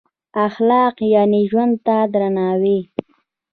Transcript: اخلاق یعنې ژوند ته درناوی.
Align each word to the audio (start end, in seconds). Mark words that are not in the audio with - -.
اخلاق 0.47 0.95
یعنې 1.13 1.39
ژوند 1.49 1.73
ته 1.85 1.97
درناوی. 2.13 2.79